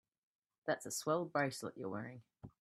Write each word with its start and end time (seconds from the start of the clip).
That's 0.65 0.87
a 0.87 0.91
swell 0.91 1.25
bracelet 1.25 1.75
you're 1.77 1.87
wearing. 1.87 2.23